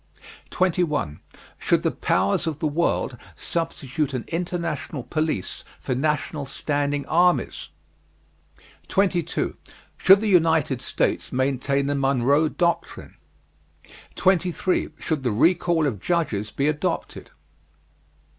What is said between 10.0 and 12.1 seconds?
the United States maintain the